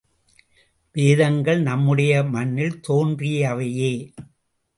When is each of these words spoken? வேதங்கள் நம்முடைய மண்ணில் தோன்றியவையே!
வேதங்கள் 0.95 1.61
நம்முடைய 1.61 2.23
மண்ணில் 2.23 2.81
தோன்றியவையே! 2.87 3.93